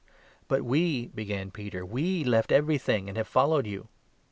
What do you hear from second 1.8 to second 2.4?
"we